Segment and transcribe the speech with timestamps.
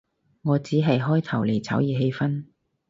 [0.41, 2.45] 我只係開頭嚟炒熱氣氛